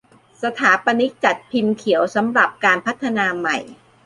[0.43, 3.57] สถาปนิกจัดทำพิมพ์เขียวสำหรับการพัฒนาใหม่